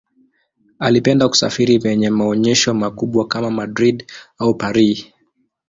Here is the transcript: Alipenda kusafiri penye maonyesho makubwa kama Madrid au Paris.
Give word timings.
Alipenda 0.79 1.27
kusafiri 1.29 1.79
penye 1.79 2.09
maonyesho 2.09 2.73
makubwa 2.73 3.27
kama 3.27 3.51
Madrid 3.51 4.05
au 4.39 4.55
Paris. 4.57 5.05